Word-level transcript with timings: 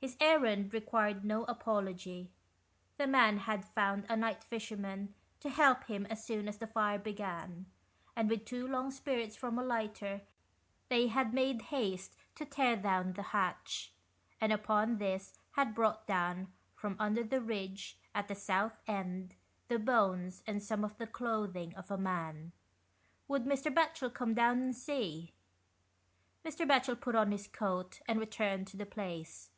His 0.00 0.16
errand 0.20 0.72
required 0.72 1.24
no 1.24 1.42
apology. 1.46 2.30
The 2.98 3.08
man 3.08 3.36
had 3.38 3.64
found 3.64 4.06
a 4.08 4.16
night 4.16 4.44
fisherman 4.44 5.12
to 5.40 5.50
help 5.50 5.86
him 5.88 6.06
as 6.06 6.22
soon 6.24 6.46
as 6.46 6.56
the 6.58 6.68
fire 6.68 6.98
68 6.98 7.04
THE 7.16 7.22
EIOHPINS. 7.24 7.44
began, 7.46 7.66
and 8.14 8.30
with 8.30 8.44
two 8.44 8.68
long 8.68 8.92
sprits 8.92 9.34
from 9.34 9.58
a 9.58 9.64
lighter 9.64 10.20
they 10.88 11.08
had 11.08 11.34
made 11.34 11.62
haste 11.72 12.16
to 12.36 12.44
tear 12.46 12.76
down 12.76 13.14
the 13.14 13.24
thatch, 13.24 13.92
and 14.40 14.52
upon 14.52 14.98
this 14.98 15.36
had 15.54 15.74
brought 15.74 16.06
down, 16.06 16.52
from 16.76 16.94
under 17.00 17.24
the 17.24 17.40
ridge 17.40 17.98
at 18.14 18.28
the 18.28 18.36
South 18.36 18.78
end, 18.86 19.34
the 19.66 19.80
bones 19.80 20.44
and 20.46 20.62
some 20.62 20.84
of 20.84 20.96
the 20.98 21.08
clothing 21.08 21.74
of 21.74 21.90
a 21.90 21.98
man. 21.98 22.52
Would 23.26 23.42
Mr. 23.46 23.74
Batchel 23.74 24.14
come 24.14 24.32
down 24.34 24.62
and 24.62 24.76
see? 24.76 25.32
Mr. 26.44 26.64
Batchel 26.64 27.00
put 27.00 27.16
on 27.16 27.32
his 27.32 27.48
coat 27.48 27.98
and 28.06 28.20
returned 28.20 28.68
to 28.68 28.76
the 28.76 28.86
place. 28.86 29.50